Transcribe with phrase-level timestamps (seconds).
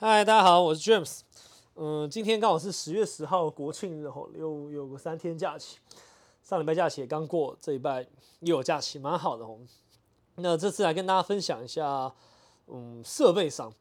[0.00, 1.20] 嗨，大家好，我是 James。
[1.74, 5.78] 嗯，今天刚好是十月十号国庆日吼，又有个三天假期。
[6.42, 8.06] 上礼拜假期也刚过，这礼拜
[8.40, 9.58] 又有假期，蛮好的吼。
[10.36, 12.12] 那这次来跟大家分享一下，
[12.68, 13.72] 嗯，设备商。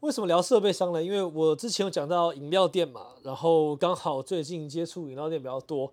[0.00, 1.02] 为什么聊设备商呢？
[1.02, 5.92] 因为我之前有讲到饮料店嘛，然后刚好最近接触饮料店比较多。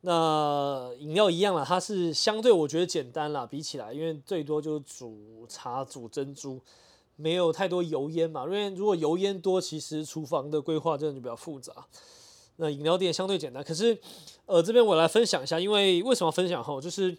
[0.00, 6.60] 那饮料一样啦，它是相对我觉得简单啦，比起来，因为最多就是煮茶、煮珍珠。
[7.20, 11.72] 没有太多油烟嘛，因为如果油烟多，其实厨房的规划真的就比较复杂。
[12.58, 13.98] 那饮料店相对简单，可是，
[14.46, 17.18] 呃，这边我来分享一下，因为为什么分享哈，就是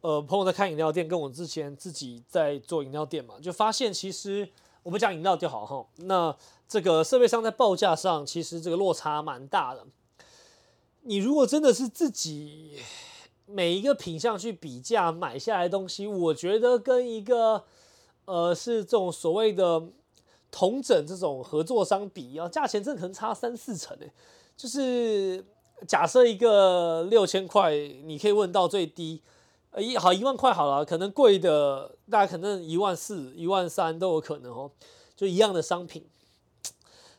[0.00, 4.48] 呃，朋友在开饮料店，跟我之前自己在做饮料店嘛，就发现其实
[4.84, 6.32] 我们讲饮料就好哈，那
[6.68, 9.84] 这个设备商在报价上其实这个落差蛮大的。
[11.02, 12.76] 你如果真的是自己
[13.46, 17.64] 每一个品相去比价买下来东西，我觉得跟一个
[18.24, 19.82] 呃，是这种所谓的
[20.50, 24.12] 同整这种合作商比啊，价钱真的可能差三四成诶。
[24.56, 25.44] 就是
[25.88, 29.20] 假设一个六千块，你可以问到最低，
[29.76, 34.70] 一好一万块好了，可能贵的大概可能一万四、一万三都有可能哦，
[35.16, 36.04] 就一样的商品。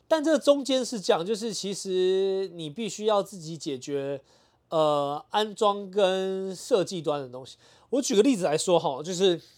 [0.08, 4.22] 但这中间是讲，就是其实你必须要自己解决
[4.70, 7.58] 呃安装跟设计端的东西。
[7.90, 9.42] 我举个例子来说哈，就是。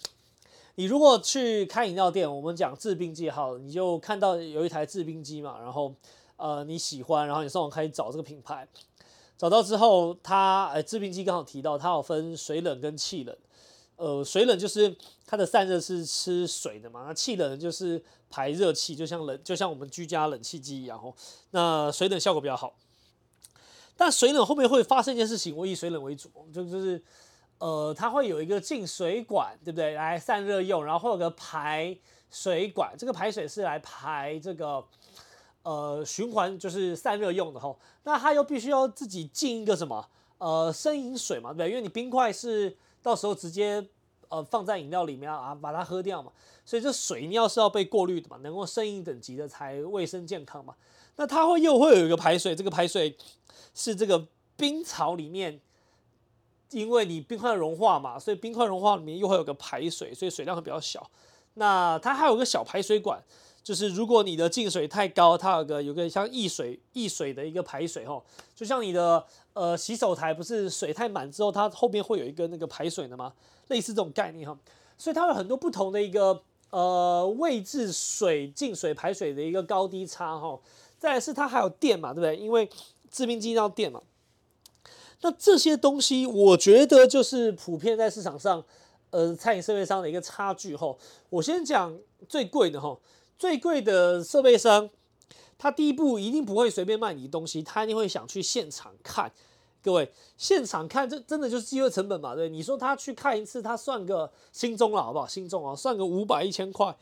[0.77, 5.95] 你如果去开饮料店，我们讲制冰机好，你就看到有一台制冰机嘛，然后
[6.35, 8.67] 呃你喜欢，然后你上网开始找这个品牌，
[9.37, 13.33] 找到之后，它呃制冰机刚好提到它有分水冷跟气冷，
[13.95, 21.13] 呃水冷就是它的散热是吃水的嘛，那气冷就是排热气，就像冷就像我们居家冷气机一样哦，
[21.51, 22.75] 那水冷效果比较好，
[23.95, 27.03] 但水冷后面会发生一件事情，我以水冷为主，就就是。
[27.57, 29.93] 呃，它会有一个进水管，对不对？
[29.93, 31.97] 来散热用，然后会有个排
[32.29, 34.85] 水管，这个排水是来排这个
[35.63, 37.79] 呃循环，就是散热用的吼。
[38.03, 40.05] 那它又必须要自己进一个什么
[40.37, 41.69] 呃生饮水嘛，对不对？
[41.69, 42.75] 因为你冰块是
[43.05, 43.87] 到时候直接
[44.29, 46.31] 呃放在饮料里面啊，把它喝掉嘛，
[46.65, 50.73] 所以这水你要是要被过滤的嘛，能够生饮等级的才卫生健康嘛。
[51.17, 53.15] 那它会又会有一个排水，这个排水
[53.75, 54.27] 是这个
[54.57, 55.61] 冰槽里面。
[56.71, 61.09] 因为你冰块融化嘛，所以冰块融化里面又会有个排水，所以水量会比较小。
[61.53, 63.23] 那它还有个小排水管，
[63.65, 68.21] 就是如果你的进水太高，它有个有个像溢水溢水的一个排水哈，
[68.55, 73.33] 就像你的呃洗手台不是水太满之后，它后面会有一个那个排水的吗？
[73.69, 74.55] 类似这种概念哈。
[74.99, 76.39] 所以它有很多不同的一个
[76.69, 80.59] 呃位置水进水排水的一个高低差哈。
[80.99, 82.37] 再是它还有电嘛，对不对？
[82.37, 82.69] 因为
[83.09, 83.99] 制冰机要电嘛。
[85.21, 88.63] 那这些东西，我觉得就是普遍在市场上，
[89.09, 90.95] 呃，餐饮设备商的一个差距哈。
[91.31, 91.97] 我先讲
[92.29, 92.95] 最贵的哈，
[93.37, 94.89] 最贵的设备商，
[95.57, 99.31] 他第一步一定不会随便卖你东西，他一定会想去现场看。
[99.83, 102.33] 各位，现场看这真的就是机会成本嘛？
[102.33, 105.27] 对，你说他去看一次，他算个心中了好不好？
[105.27, 106.97] 心中啊，算个五百一千块。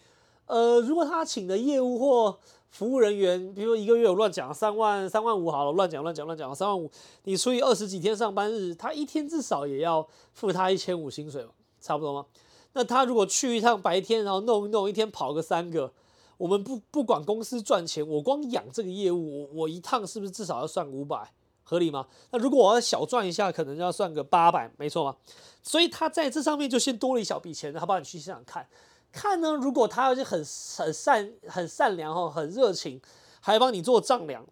[0.48, 2.38] 呃，如果他请的业务或
[2.70, 6.92] 服务人员，比如说一个月我乱讲三万三万五好了，乱讲乱讲乱讲三万五，
[7.24, 12.26] 你除以二十几天上班日，他一天至少也要付他一千五薪水嘛，差不多吗？
[12.74, 15.94] 那他如果去一趟白天，然后弄一弄，一天跑个三个，
[16.38, 21.32] 我们不不管公司赚钱，我光养这个业务，我我一趟是不是至少要算五百？
[21.66, 22.06] 合理吗？
[22.32, 25.16] 那如果我要小赚一下，可能要算个八百，没错吗？
[25.64, 28.68] 所以他在这上面就先多了一小笔钱，他帮你去现场看。
[29.14, 30.46] 看呢，如果他要是很
[30.76, 33.00] 很善很善良哦，很热情，
[33.40, 34.46] 还帮你做丈量。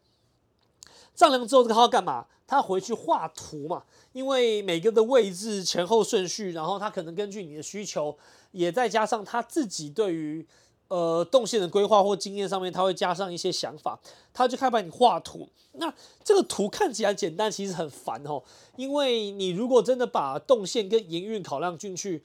[1.14, 2.28] 丈量之后，他要干嘛？
[2.48, 8.18] 他回去画图嘛，因为每个的位置前后顺序，然后他可能根据你的需求，
[8.52, 10.48] 也再加上他自己对于
[10.92, 14.00] 呃动线的规划或经验上面，他会加上一些想法，
[14.34, 15.48] 他就开始帮你画图。
[15.74, 15.92] 那
[16.24, 18.44] 这个图看起来简单，其实很烦哦，
[18.76, 22.24] 因为你如果真的把动线跟营运考量进去。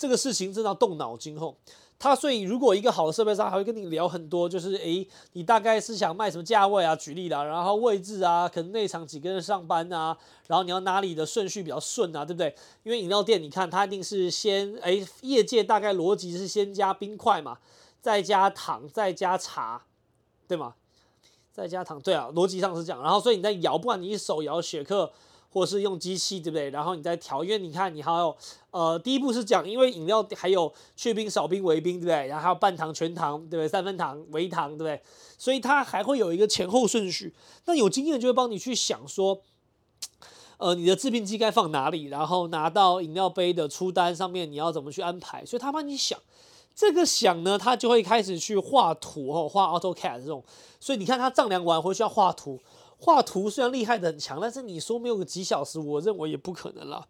[0.00, 1.56] 这个事情真的要动脑筋吼，
[1.98, 6.94] 他所以如果一个好的设备商还会跟你聊很多，就是诶，你大概是想卖什么价位啊？
[6.94, 10.16] 举例啦，然后位置啊，可能内场几个人上班啊，
[10.46, 12.54] 然后你要哪里的顺序比较顺啊，对不对？
[12.84, 17.58] 因为饮料店你看它一定是先诶，业界大概逻辑是先加冰块嘛，
[18.08, 19.82] 再加糖，再加茶，
[20.48, 20.74] 对吗？
[21.52, 23.02] 再加糖，对啊，逻辑上是这样。
[23.02, 25.12] 然后所以你在摇，不管你一手摇雪克。
[25.50, 26.68] 或是用机器，对不对？
[26.68, 28.36] 然后你再调，因为你看，你还有，
[28.70, 32.26] 呃，第一步是讲，因为饮料还有去冰、少冰、微冰，对不对？
[32.26, 33.66] 然后还有半糖、全糖，对不对？
[33.66, 35.00] 三分糖、微糖，对不对？
[35.38, 37.34] 所以它还会有一个前后顺序。
[37.64, 39.40] 那有经验就会帮你去想说，
[40.58, 46.18] 呃，你的制冰机该放哪里，然后拿到饮料杯的出单上面你要怎么去安排，所以他帮你想。
[46.78, 50.44] 这个想呢，他就会开始去画图哦，画 AutoCAD 这种。
[50.78, 52.60] 所以你看他丈量完回去要画图，
[53.00, 57.08] 画图虽然厉害的很强，但是你说没有个几小时，我认为也不可能了。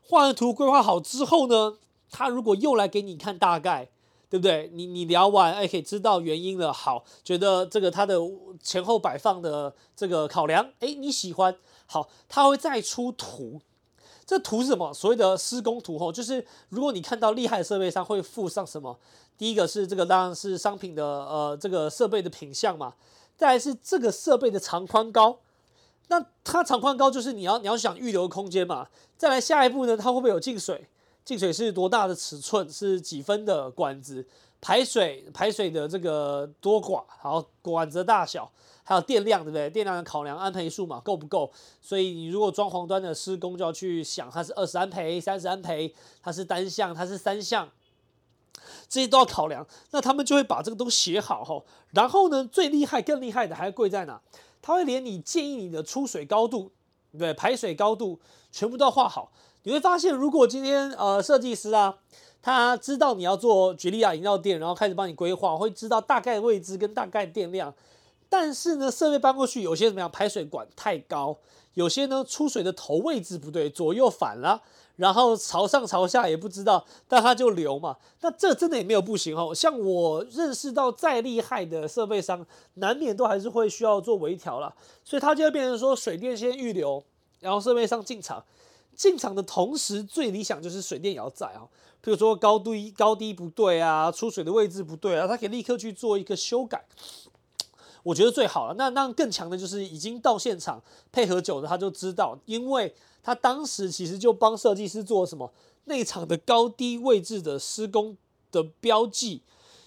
[0.00, 1.76] 画完图规划好之后呢，
[2.10, 3.90] 他如果又来给你看大概，
[4.30, 4.70] 对不对？
[4.72, 6.72] 你你聊完，哎，可以知道原因了。
[6.72, 8.16] 好，觉得这个它的
[8.62, 11.54] 前后摆放的这个考量，哎，你喜欢。
[11.84, 13.60] 好，他会再出图。
[14.30, 14.94] 这图是什么？
[14.94, 18.96] 所谓的施工图吼，就是如果你看到厉害设备上会附上什么，
[19.36, 22.94] 第一个是这个当然是商品的呃这个设备的品相嘛，
[23.36, 25.40] 再来是这个设备的长宽高，
[26.06, 28.86] 那它长宽高就是你要你要想预留空间嘛，
[29.16, 30.86] 再来下一步呢，它会不会有进水？
[31.24, 32.70] 进水是多大的尺寸？
[32.70, 34.24] 是几分的管子？
[34.60, 38.50] 排水排水的这个多寡，然后管子大小。
[38.82, 39.70] 还有电量，对不对？
[39.70, 41.48] 电量的考量，安培数嘛，够不够？
[41.80, 47.68] 所以你如果装潢端的施工，就要去想它是二十安培、三十安培，它是单向，它是三项，
[48.88, 49.64] 这些都要考量。
[49.92, 51.62] 那他们就会把这个都写好哈。
[51.92, 54.20] 然后呢，最厉害、更厉害的还贵在哪？
[54.60, 56.72] 他会连你建议你的出水高度，
[57.16, 58.18] 对，排水高度，
[58.50, 59.30] 全部都要画好。
[59.62, 61.98] 你会发现，如果今天呃设计师啊，
[62.40, 67.74] 他知道你要做举例啊饮料店，然后开始帮你规划，会知道大概位置跟大概电量。
[68.30, 70.10] 但是呢，设备搬过去，有些怎么样？
[70.10, 71.36] 排水管太高，
[71.74, 74.62] 有些呢出水的头位置不对，左右反了，
[74.96, 77.96] 然后朝上朝下也不知道，但他就流嘛。
[78.20, 79.52] 那这真的也没有不行哦。
[79.54, 84.72] 像我认识到再厉害的设备商，难免都还是会需要做微调了。
[85.04, 87.02] 所以它就会变成说，水电先预留，
[87.40, 88.44] 然后设备商进场，
[89.00, 91.66] 进场的同时，最理想就是水电也要在啊。
[92.02, 96.84] 比如说高低高低不对啊，出水的位置不对啊，他可以立刻去做一个修改。
[98.02, 98.74] 我觉得最好了。
[98.74, 105.50] 那那更强的就是已经到现场配合久的，他就知道，因为他当时其实就帮设计师做什么
[105.86, 108.14] 内场的高低位置的施工
[108.52, 109.40] 的标记。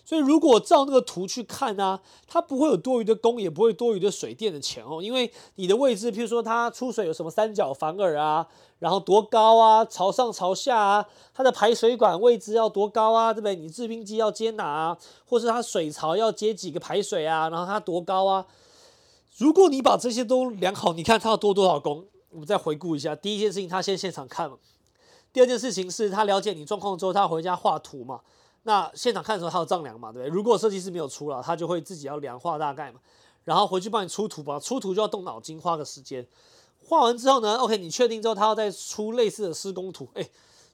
[0.06, 1.98] 所以如果照那个图去看呢，
[2.28, 8.46] 它不会有多余的工，也不会多余的水电的钱哦，因为你的位置，譬如说它出水有什么三角反耳啊，
[8.80, 13.56] 然后多高啊，朝上朝下啊，它的排水管位置要多高啊，对不对？
[13.56, 18.46] 你制冰机要接哪啊，或是它水槽要接几个排水啊，然后它多高啊？
[19.38, 22.06] 如果你把这些都量好，你看它要多多少工？
[22.30, 24.58] 我们再回顾一下，第一件事情他先现场看嘛，
[25.32, 28.20] 第二件事情是他了解你状况之后，他回家画图嘛。
[28.64, 30.34] 那现场看的时候，他有丈量嘛，对不对？
[30.34, 33.00] 如果设计师没有出了，他就会自己要量画大概嘛，
[33.44, 34.60] 然后回去帮你出图吧。
[34.60, 36.26] 出图就要动脑筋，花个时间。
[36.86, 40.08] 画完之后呢，OK，你确定之后，他要再出类似的施工图。
[40.14, 40.30] 哎，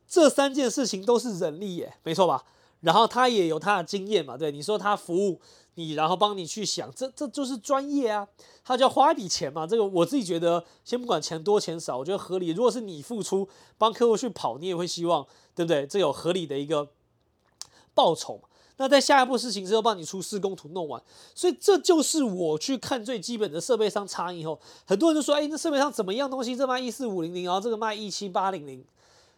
[0.08, 2.44] 这三件事情都是人力耶，没错吧？
[2.82, 4.52] 然后他也有他的经验嘛，对？
[4.52, 5.42] 你说他服务
[5.74, 8.28] 你，然后帮你去想，这这就是专业啊。
[8.64, 12.50] 他就要花一笔钱嘛，这个我自己觉得，先不管钱多钱少，我觉得合理。
[12.50, 13.50] 如果是你付出
[13.80, 15.26] 帮客户去跑，你也会希望，
[15.56, 15.88] 对不对？
[15.88, 16.88] 这有合理的一个。
[17.94, 18.42] 报酬
[18.82, 21.04] 那在下一步事情之后帮你出施工图弄完，
[21.36, 26.56] 所以这就是我去看最基本的设备商差异后，很多人就说，哎，那设备商怎么样东西？
[26.56, 28.82] 这卖一四五零零，然后这个卖一七八零零，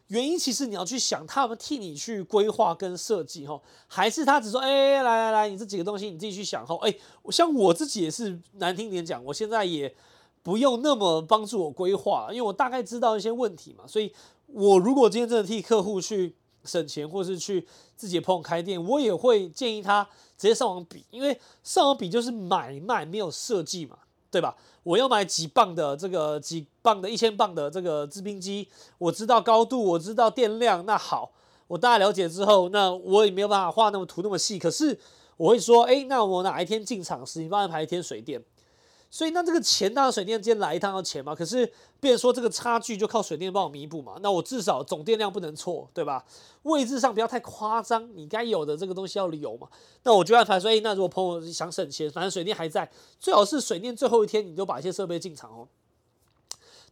[0.09, 6.93] 原因其实你要去想，他们替你去规划跟设计哈，还是他只说，哎，来来来，你这几个东西你自己去想后，哎，
[7.31, 9.91] 像我自己也是难听点讲，我现在也
[10.43, 14.13] 不用那么帮助我规划，因为我大概知道一些问题嘛，所以
[14.45, 16.35] 我如果今天真的替客户去。
[16.63, 20.03] 省钱，或是去自己的朋友开店，我也会建议他
[20.37, 23.97] 直接上网比，因为上网比就是买卖没有设计嘛，
[24.29, 24.55] 对吧？
[24.83, 31.31] 我要买几磅的这个几磅的一千磅的这个制冰机，我知道高度，我知道电量，那好，
[31.67, 34.99] 我大概了解之后，那我也没有办法画那么图那么细，可是
[35.37, 38.43] 我会说，哎，那我哪一天进场时，你帮我安排一天水电。
[39.13, 46.23] 所以那这个钱当然水电今天来一趟要钱嘛，可是别人说这个差距就靠水电帮我弥补嘛，那我至少总电量不能错，对吧？
[46.63, 49.67] 位置上不要太夸张，你该有的这个东西要有嘛。
[50.03, 52.89] 那我就安排说，哎，那如果朋友想省钱，反正水电还在，
[53.19, 55.67] 最好是水电最后一天你就把一些设备进场哦。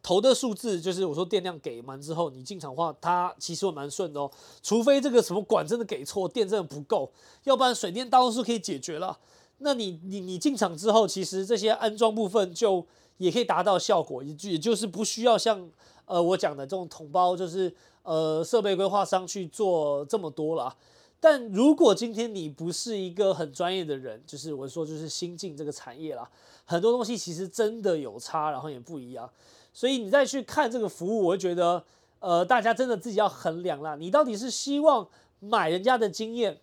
[0.01, 4.29] 投的数字就是我说电量给满之后，你进场的话，它其实会蛮顺的哦。
[4.61, 7.11] 除非这个什么管真的给错，电真的不够，
[7.45, 9.17] 要不然水电大多数可以解决了。
[9.60, 12.86] 那你你你进场之后，其实这些安装部分就
[13.18, 15.70] 也可以达到效果，也也就是不需要像
[16.06, 17.74] 呃我讲的这种统包，就是
[18.04, 20.74] 呃设备规划商去做这么多了。
[21.20, 26.30] 但如果今天你不是一个很专业的人，就是我说就是新进这个产业啦，
[26.63, 29.30] 很多东西其实真的有差，然后也不一样。
[29.74, 31.84] 所以你再去看这个服务，我会觉得
[32.20, 35.06] 呃大家真的自己要衡量啦，你到底是希望
[35.42, 36.58] 买人家的经验。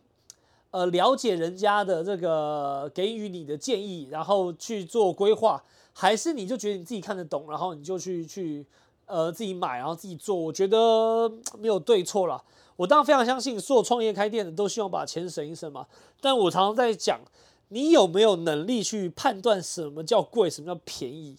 [0.71, 8.67] 呃，了解人家的这个给予你的建议，然后去做规划，还是你就觉得你自己看得懂，然后你就去去
[9.07, 12.43] 呃自己买，然后自己做，我觉得没有对错啦。
[12.77, 15.87] 我当然非常相信，所有创业开店的都希望把钱省一省嘛。
[16.21, 17.21] 但我常常在讲，
[17.69, 21.37] 你有没有能力去判断什么叫贵，什么叫便宜，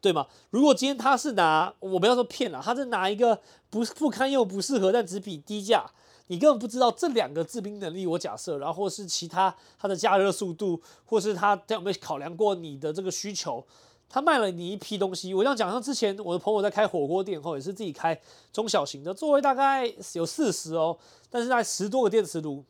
[0.00, 0.26] 对吗？
[0.50, 5.88] 如果今天他是拿，我不要说骗了，他是拿一个不不堪又不适合，但只比低价，
[6.28, 8.06] 你根本不知道这两个制冰能力。
[8.06, 13.64] 我假设，然后或是其他它的加热速度，或是他有没有考量过你的这个需求。
[14.08, 18.16] 他卖了你一批东西，我这样讲，像之前我的朋友在开火锅店后，也是自己开
[18.52, 20.96] 中小型的，座位大概有四十哦，
[21.28, 22.64] 但是在十多个电磁炉，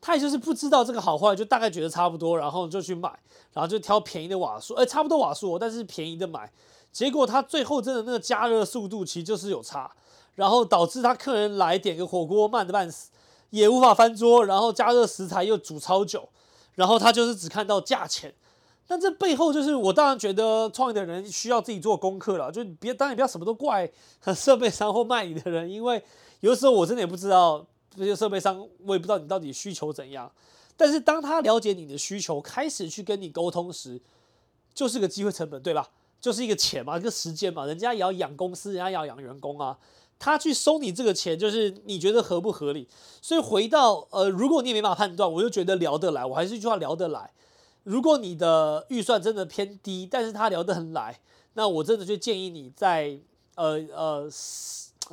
[0.00, 3.10] 他也就是不知道这个好坏，就大概觉得差不多，然后就去买，
[3.52, 6.50] 然后就挑便宜的瓦数，哎，差不多瓦数，但是便宜的买，
[6.90, 9.94] 结果他最后真的那个加热速度其实就是有差，
[10.34, 13.10] 然后导致他客人来点个火锅慢的半死，
[13.50, 16.28] 也无法翻桌，然后加热食材又煮超久，
[16.74, 18.34] 然后他就是只看到价钱。
[18.86, 23.90] 但这背后就是我当然觉得创业的人需要自己做功课了，就别当然不要什么都怪
[24.34, 26.02] 设备商或卖你的人，因为
[26.40, 27.64] 有的时候我真的也不知道
[27.96, 30.30] 这些设备商，我也不知道你到底需求怎样。
[30.76, 33.98] 但是当他了解你的需求，开始去跟你沟通时，
[34.74, 35.88] 就是个机会成本，对吧？
[36.20, 39.78] 就是一个钱嘛，一个时间嘛，人家也要养公司，人家也要养员工啊。
[40.24, 42.88] 他去收你这个钱，就是你觉得合不合理？
[43.20, 47.30] 所以回到呃，如果你也没办法判断，我就觉得聊得来，我还是一句话聊得来。
[47.82, 51.20] 如果你的预算真的偏低，但是他聊得很来，
[51.52, 53.18] 那我真的就建议你在
[53.56, 54.26] 呃呃，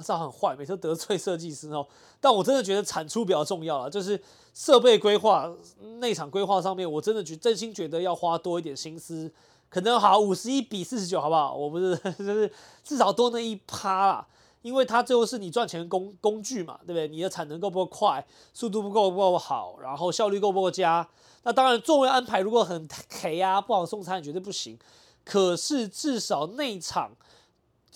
[0.01, 1.86] 这很坏，每次得罪设计师哦。
[2.22, 4.18] 但我真的觉得产出比较重要了，就是
[4.53, 5.51] 设备规划、
[6.00, 9.30] 内场规划上面，我真的觉真心觉得要花多一点心思，
[9.68, 11.53] 可能好五十一比四十九，好不好？
[11.53, 12.50] 我不是就是
[12.82, 14.27] 至少多那一趴啦，
[14.62, 17.08] 因为它最后是你赚钱工工具嘛，对不对？
[17.08, 21.08] 你的产能够不够快，速度不够不够好，然后效率够不够佳？
[21.44, 24.77] 那当然，座位安排如果很黑啊，不好送餐绝对不行。
[25.24, 27.12] 可是至少内场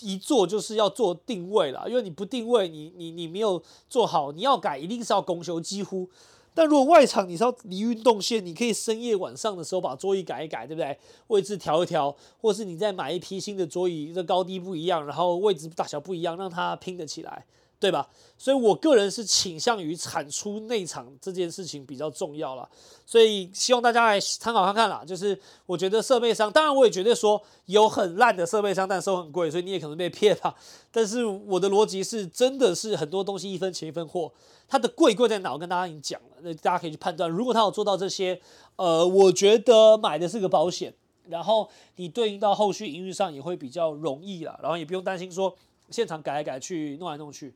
[0.00, 6.08] 一做就是要做定位了，因为你不定位，你你你没有做好，你要改一定是要公休几乎。
[6.56, 10.96] 但如果外场你是要离运动线，你可以深夜晚上的时候把桌椅改一改，对不对？
[11.26, 17.44] 位置调一调，或是你再买一批新的桌椅，这高低不一样，然后位置大小不一样，让它拼得起来。
[17.78, 18.08] 对吧？
[18.38, 22.68] 所以我个人是倾向于产出内场这件事情比较重要了，
[23.04, 25.02] 所以希望大家来参考看看啦。
[25.06, 30.54] 就是我觉得设备商，当然我也觉得说有很烂的设备商，但收很贵，所以你也可能被骗吧。
[30.90, 34.32] 但是我的逻辑是，真的是很多东西一分钱一分货，
[34.68, 35.52] 它的贵贵在哪？
[35.52, 37.30] 我跟大家已经讲了，那大家可以去判断。
[37.30, 38.40] 如果他有做到这些，
[38.76, 40.94] 呃，我觉得买的是个保险，
[41.28, 45.54] 然后你对应到后续营运上也会比较容易了，然后也不用担心说。
[45.90, 47.54] 现场改来改去，弄来弄去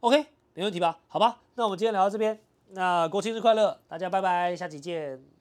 [0.00, 0.98] ，OK，没问题吧？
[1.08, 2.38] 好吧，那我们今天聊到这边，
[2.70, 5.37] 那国庆日快乐，大家拜拜，下期见。